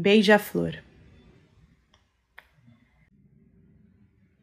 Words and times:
Beija-flor. 0.00 0.80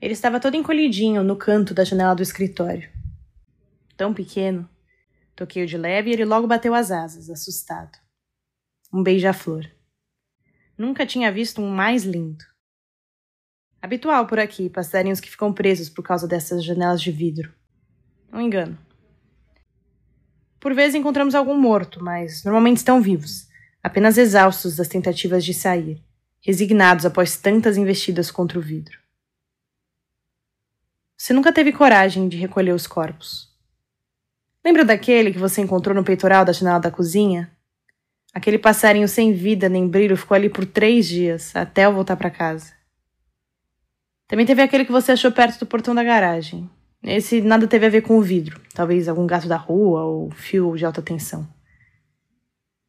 Ele 0.01 0.13
estava 0.13 0.39
todo 0.39 0.55
encolhidinho 0.55 1.23
no 1.23 1.37
canto 1.37 1.73
da 1.73 1.83
janela 1.83 2.13
do 2.13 2.21
escritório. 2.21 2.87
Tão 3.95 4.13
pequeno. 4.13 4.69
Toquei-o 5.35 5.65
de 5.65 5.77
leve 5.77 6.09
e 6.09 6.13
ele 6.13 6.25
logo 6.25 6.45
bateu 6.45 6.75
as 6.75 6.91
asas, 6.91 7.29
assustado. 7.29 7.97
Um 8.93 9.01
beija-flor. 9.01 9.65
Nunca 10.77 11.05
tinha 11.05 11.31
visto 11.31 11.61
um 11.61 11.69
mais 11.69 12.03
lindo. 12.03 12.43
Habitual 13.85 14.25
por 14.25 14.39
aqui, 14.39 14.67
passarinhos 14.67 15.19
que 15.19 15.29
ficam 15.29 15.53
presos 15.53 15.89
por 15.89 16.01
causa 16.01 16.27
dessas 16.27 16.65
janelas 16.65 16.99
de 16.99 17.11
vidro. 17.11 17.53
Não 18.31 18.41
engano. 18.41 18.75
Por 20.59 20.73
vezes 20.73 20.95
encontramos 20.95 21.35
algum 21.35 21.55
morto, 21.55 22.03
mas 22.03 22.43
normalmente 22.43 22.77
estão 22.77 22.99
vivos 22.99 23.47
apenas 23.83 24.17
exaustos 24.17 24.75
das 24.75 24.87
tentativas 24.87 25.45
de 25.45 25.53
sair, 25.53 26.01
resignados 26.41 27.05
após 27.05 27.37
tantas 27.37 27.77
investidas 27.77 28.31
contra 28.31 28.57
o 28.57 28.61
vidro. 28.61 28.97
Você 31.15 31.31
nunca 31.31 31.53
teve 31.53 31.71
coragem 31.71 32.27
de 32.27 32.37
recolher 32.37 32.73
os 32.73 32.87
corpos. 32.87 33.55
Lembra 34.65 34.83
daquele 34.83 35.31
que 35.31 35.37
você 35.37 35.61
encontrou 35.61 35.95
no 35.95 36.03
peitoral 36.03 36.43
da 36.43 36.53
janela 36.53 36.79
da 36.79 36.89
cozinha? 36.89 37.55
Aquele 38.33 38.57
passarinho 38.57 39.07
sem 39.07 39.31
vida 39.31 39.69
nem 39.69 39.87
brilho 39.87 40.17
ficou 40.17 40.33
ali 40.33 40.49
por 40.49 40.65
três 40.65 41.07
dias, 41.07 41.55
até 41.55 41.85
eu 41.85 41.93
voltar 41.93 42.15
para 42.15 42.31
casa. 42.31 42.73
Também 44.27 44.45
teve 44.45 44.61
aquele 44.61 44.85
que 44.85 44.91
você 44.91 45.11
achou 45.11 45.31
perto 45.31 45.59
do 45.59 45.65
portão 45.65 45.93
da 45.93 46.03
garagem. 46.03 46.69
Esse 47.03 47.41
nada 47.41 47.67
teve 47.67 47.85
a 47.85 47.89
ver 47.89 48.01
com 48.01 48.17
o 48.17 48.21
vidro, 48.21 48.59
talvez 48.73 49.07
algum 49.07 49.27
gato 49.27 49.47
da 49.47 49.57
rua 49.57 50.03
ou 50.03 50.31
fio 50.31 50.75
de 50.75 50.85
alta 50.85 51.01
tensão. 51.01 51.47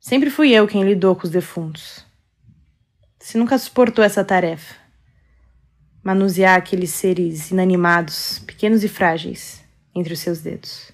Sempre 0.00 0.30
fui 0.30 0.52
eu 0.52 0.66
quem 0.66 0.84
lidou 0.84 1.14
com 1.14 1.24
os 1.24 1.30
defuntos. 1.30 2.06
Você 3.18 3.36
nunca 3.36 3.58
suportou 3.58 4.04
essa 4.04 4.24
tarefa. 4.24 4.74
Manusear 6.02 6.56
aqueles 6.56 6.90
seres 6.90 7.50
inanimados, 7.50 8.38
pequenos 8.46 8.84
e 8.84 8.88
frágeis, 8.88 9.64
entre 9.94 10.14
os 10.14 10.20
seus 10.20 10.40
dedos. 10.40 10.92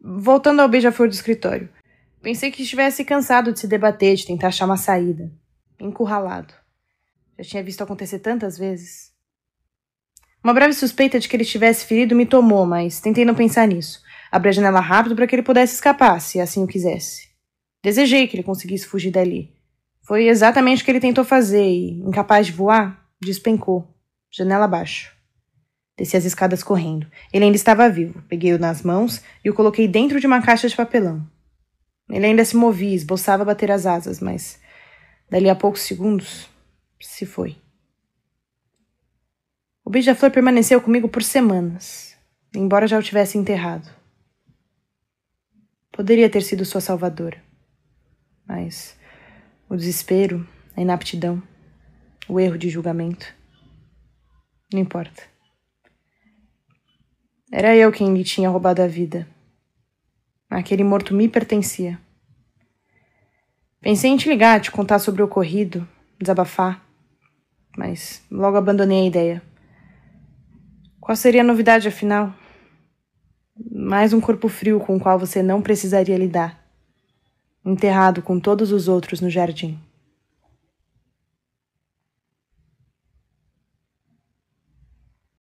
Voltando 0.00 0.62
ao 0.62 0.68
beija-flor 0.68 1.08
do 1.08 1.14
escritório. 1.14 1.68
Pensei 2.22 2.50
que 2.50 2.62
estivesse 2.62 3.04
cansado 3.04 3.52
de 3.52 3.60
se 3.60 3.68
debater, 3.68 4.16
de 4.16 4.26
tentar 4.26 4.48
achar 4.48 4.64
uma 4.64 4.76
saída. 4.76 5.30
Encurralado. 5.78 6.54
Já 7.38 7.44
tinha 7.44 7.62
visto 7.62 7.82
acontecer 7.82 8.18
tantas 8.18 8.58
vezes. 8.58 9.12
Uma 10.42 10.52
breve 10.52 10.72
suspeita 10.72 11.20
de 11.20 11.28
que 11.28 11.36
ele 11.36 11.44
estivesse 11.44 11.84
ferido 11.86 12.16
me 12.16 12.26
tomou, 12.26 12.66
mas 12.66 13.00
tentei 13.00 13.24
não 13.24 13.34
pensar 13.34 13.66
nisso. 13.66 14.02
Abri 14.30 14.48
a 14.48 14.52
janela 14.52 14.80
rápido 14.80 15.14
para 15.14 15.26
que 15.26 15.34
ele 15.34 15.42
pudesse 15.42 15.74
escapar, 15.74 16.20
se 16.20 16.40
assim 16.40 16.64
o 16.64 16.66
quisesse. 16.66 17.28
Desejei 17.82 18.26
que 18.26 18.36
ele 18.36 18.42
conseguisse 18.42 18.86
fugir 18.86 19.12
dali. 19.12 19.52
Foi 20.02 20.26
exatamente 20.26 20.82
o 20.82 20.84
que 20.84 20.90
ele 20.90 21.00
tentou 21.00 21.24
fazer 21.24 21.62
e, 21.62 22.00
incapaz 22.00 22.46
de 22.46 22.52
voar, 22.52 23.06
despencou, 23.20 23.86
janela 24.30 24.64
abaixo. 24.64 25.14
Desci 25.96 26.16
as 26.16 26.24
escadas 26.24 26.62
correndo. 26.62 27.06
Ele 27.32 27.44
ainda 27.44 27.56
estava 27.56 27.88
vivo. 27.88 28.22
Peguei-o 28.28 28.58
nas 28.58 28.82
mãos 28.82 29.22
e 29.44 29.50
o 29.50 29.54
coloquei 29.54 29.86
dentro 29.88 30.20
de 30.20 30.26
uma 30.26 30.40
caixa 30.40 30.68
de 30.68 30.76
papelão. 30.76 31.26
Ele 32.08 32.26
ainda 32.26 32.44
se 32.44 32.56
movia, 32.56 32.94
esboçava 32.94 33.44
bater 33.44 33.70
as 33.70 33.84
asas, 33.84 34.20
mas 34.20 34.60
dali 35.28 35.50
a 35.50 35.54
poucos 35.54 35.82
segundos 35.82 36.48
se 37.06 37.26
foi. 37.26 37.56
O 39.84 39.90
beija-flor 39.90 40.30
permaneceu 40.30 40.80
comigo 40.80 41.08
por 41.08 41.22
semanas, 41.22 42.16
embora 42.54 42.86
já 42.86 42.98
o 42.98 43.02
tivesse 43.02 43.38
enterrado. 43.38 43.88
Poderia 45.90 46.28
ter 46.28 46.42
sido 46.42 46.64
sua 46.64 46.80
salvadora. 46.80 47.42
Mas 48.46 48.98
o 49.68 49.76
desespero, 49.76 50.46
a 50.76 50.80
inaptidão, 50.80 51.42
o 52.28 52.38
erro 52.38 52.58
de 52.58 52.68
julgamento. 52.68 53.34
Não 54.72 54.80
importa. 54.80 55.22
Era 57.50 57.74
eu 57.74 57.90
quem 57.90 58.14
lhe 58.14 58.24
tinha 58.24 58.50
roubado 58.50 58.82
a 58.82 58.86
vida. 58.86 59.26
Aquele 60.50 60.84
morto 60.84 61.14
me 61.14 61.28
pertencia. 61.28 61.98
Pensei 63.80 64.10
em 64.10 64.16
te 64.16 64.28
ligar, 64.28 64.60
te 64.60 64.70
contar 64.70 64.98
sobre 64.98 65.22
o 65.22 65.24
ocorrido, 65.24 65.88
desabafar, 66.18 66.84
mas 67.78 68.20
logo 68.30 68.56
abandonei 68.56 69.04
a 69.04 69.06
ideia. 69.06 69.42
Qual 71.00 71.14
seria 71.16 71.42
a 71.42 71.44
novidade, 71.44 71.88
afinal? 71.88 72.34
mais 73.72 74.12
um 74.12 74.20
corpo 74.20 74.48
frio 74.48 74.78
com 74.78 74.96
o 74.96 75.00
qual 75.00 75.18
você 75.18 75.42
não 75.42 75.60
precisaria 75.60 76.16
lidar, 76.16 76.62
enterrado 77.64 78.22
com 78.22 78.38
todos 78.38 78.70
os 78.70 78.88
outros 78.88 79.20
no 79.20 79.28
jardim. 79.28 79.78